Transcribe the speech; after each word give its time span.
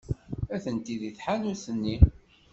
Atenti 0.55 0.95
deg 1.01 1.13
tḥanut-nni. 1.17 1.97